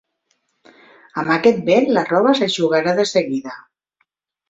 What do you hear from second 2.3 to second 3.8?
s'eixugarà de seguida!